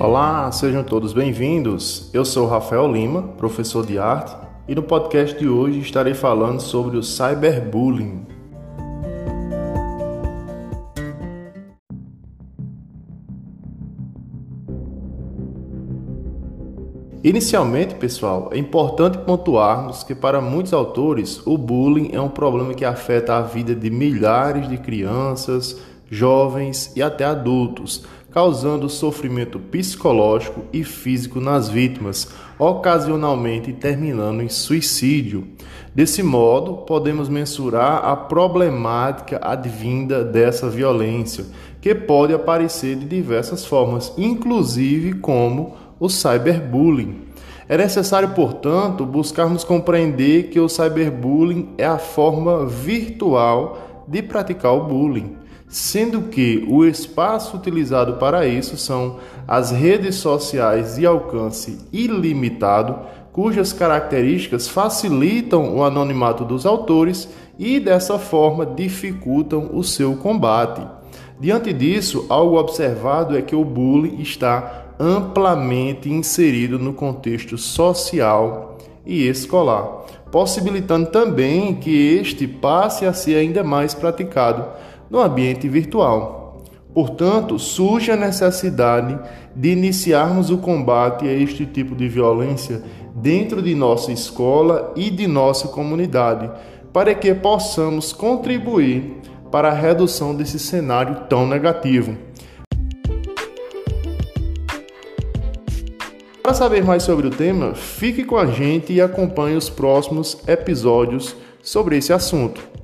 [0.00, 2.10] Olá, sejam todos bem-vindos.
[2.12, 4.34] Eu sou Rafael Lima, professor de arte,
[4.66, 8.26] e no podcast de hoje estarei falando sobre o cyberbullying.
[17.22, 22.84] Inicialmente, pessoal, é importante pontuarmos que para muitos autores o bullying é um problema que
[22.84, 25.80] afeta a vida de milhares de crianças,
[26.10, 28.04] jovens e até adultos,
[28.34, 32.28] causando sofrimento psicológico e físico nas vítimas,
[32.58, 35.46] ocasionalmente terminando em suicídio.
[35.94, 41.44] Desse modo, podemos mensurar a problemática advinda dessa violência,
[41.80, 47.20] que pode aparecer de diversas formas, inclusive como o cyberbullying.
[47.68, 54.82] É necessário, portanto, buscarmos compreender que o cyberbullying é a forma virtual de praticar o
[54.82, 55.43] bullying
[55.74, 62.96] sendo que o espaço utilizado para isso são as redes sociais de alcance ilimitado,
[63.32, 70.80] cujas características facilitam o anonimato dos autores e dessa forma dificultam o seu combate.
[71.40, 79.26] Diante disso, algo observado é que o bullying está amplamente inserido no contexto social e
[79.26, 86.64] escolar, possibilitando também que este passe a ser ainda mais praticado no ambiente virtual.
[86.92, 89.16] Portanto, surge a necessidade
[89.54, 92.82] de iniciarmos o combate a este tipo de violência
[93.14, 96.50] dentro de nossa escola e de nossa comunidade,
[96.92, 99.20] para que possamos contribuir
[99.52, 102.16] para a redução desse cenário tão negativo.
[106.42, 111.36] Para saber mais sobre o tema, fique com a gente e acompanhe os próximos episódios
[111.62, 112.74] sobre esse assunto.